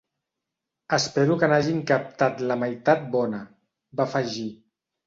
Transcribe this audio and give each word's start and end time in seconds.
Espero 0.97 1.35
que 1.43 1.51
n'hagin 1.53 1.83
captat 1.93 2.43
la 2.53 2.59
meitat 2.65 3.07
bona 3.19 3.45
—va 3.47 4.11
afegir. 4.13 4.53